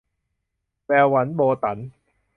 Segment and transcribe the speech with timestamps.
[0.85, 1.77] แวววัน- โบตั๋น